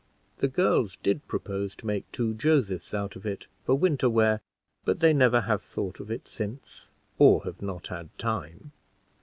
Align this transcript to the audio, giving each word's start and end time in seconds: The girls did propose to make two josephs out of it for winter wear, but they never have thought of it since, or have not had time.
The 0.37 0.47
girls 0.47 0.95
did 1.03 1.27
propose 1.27 1.75
to 1.75 1.85
make 1.85 2.11
two 2.11 2.33
josephs 2.33 2.91
out 2.91 3.15
of 3.15 3.23
it 3.23 3.45
for 3.63 3.75
winter 3.75 4.09
wear, 4.09 4.41
but 4.83 4.99
they 4.99 5.13
never 5.13 5.41
have 5.41 5.61
thought 5.61 5.99
of 5.99 6.09
it 6.09 6.27
since, 6.27 6.89
or 7.19 7.43
have 7.43 7.61
not 7.61 7.85
had 7.89 8.09
time. 8.17 8.71